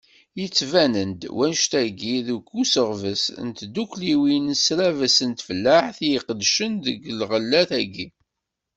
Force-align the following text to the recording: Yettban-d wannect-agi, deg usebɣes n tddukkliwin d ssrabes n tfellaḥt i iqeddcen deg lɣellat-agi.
Yettban-d 0.41 1.21
wannect-agi, 1.35 2.17
deg 2.27 2.41
usebɣes 2.61 3.23
n 3.45 3.47
tddukkliwin 3.59 4.45
d 4.53 4.55
ssrabes 4.59 5.17
n 5.27 5.31
tfellaḥt 5.33 5.97
i 6.07 6.09
iqeddcen 6.17 6.73
deg 6.85 6.99
lɣellat-agi. 7.19 8.07